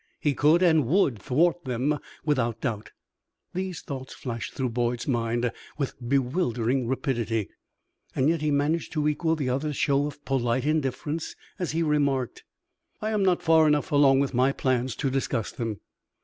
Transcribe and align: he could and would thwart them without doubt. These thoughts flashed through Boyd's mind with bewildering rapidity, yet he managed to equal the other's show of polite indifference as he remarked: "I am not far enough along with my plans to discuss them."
he 0.19 0.33
could 0.33 0.63
and 0.63 0.87
would 0.87 1.19
thwart 1.21 1.63
them 1.65 1.99
without 2.25 2.59
doubt. 2.59 2.91
These 3.53 3.81
thoughts 3.81 4.15
flashed 4.15 4.55
through 4.55 4.69
Boyd's 4.71 5.07
mind 5.07 5.51
with 5.77 5.93
bewildering 6.09 6.87
rapidity, 6.87 7.49
yet 8.15 8.41
he 8.41 8.49
managed 8.49 8.93
to 8.93 9.07
equal 9.07 9.35
the 9.35 9.49
other's 9.49 9.77
show 9.77 10.07
of 10.07 10.25
polite 10.25 10.65
indifference 10.65 11.35
as 11.59 11.73
he 11.73 11.83
remarked: 11.83 12.43
"I 12.99 13.11
am 13.11 13.21
not 13.21 13.43
far 13.43 13.67
enough 13.67 13.91
along 13.91 14.19
with 14.21 14.33
my 14.33 14.51
plans 14.51 14.95
to 14.95 15.11
discuss 15.11 15.51
them." 15.51 15.81